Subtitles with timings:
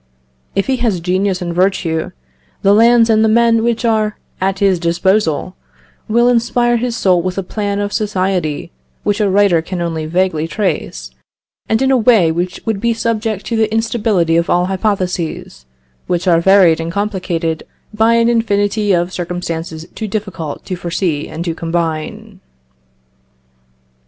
[0.55, 2.09] If he has genius and virtue,
[2.63, 5.55] the lands and the men which are at his disposal
[6.07, 8.71] will inspire his soul with a plan of society
[9.03, 11.11] which a writer can only vaguely trace,
[11.69, 15.67] and in a way which would be subject to the instability of all hypotheses,
[16.07, 17.61] which are varied and complicated
[17.93, 22.39] by an infinity of circumstances too difficult to foresee and to combine."